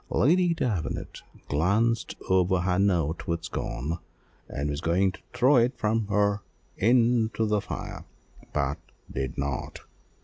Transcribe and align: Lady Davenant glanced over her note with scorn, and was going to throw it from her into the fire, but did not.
Lady 0.09 0.55
Davenant 0.55 1.21
glanced 1.47 2.15
over 2.27 2.61
her 2.61 2.79
note 2.79 3.27
with 3.27 3.43
scorn, 3.45 3.99
and 4.49 4.67
was 4.71 4.81
going 4.81 5.11
to 5.11 5.21
throw 5.31 5.57
it 5.57 5.77
from 5.77 6.07
her 6.07 6.41
into 6.75 7.45
the 7.45 7.61
fire, 7.61 8.03
but 8.51 8.79
did 9.13 9.37
not. 9.37 9.81